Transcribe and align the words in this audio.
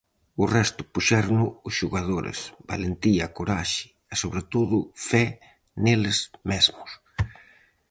O 0.43 0.45
resto 0.57 0.81
puxérono 0.93 1.45
os 1.67 1.73
xogadores, 1.79 2.39
valentía, 2.71 3.33
coraxe 3.37 3.85
e 4.13 4.15
sobre 4.21 4.41
todo 4.53 4.77
fe 5.09 5.25
neles 5.83 6.17
mesmos. 6.49 6.91